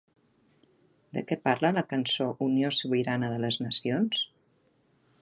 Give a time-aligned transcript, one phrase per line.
[1.17, 4.29] De què parla la cançó Unió Sobirana de les Nacions?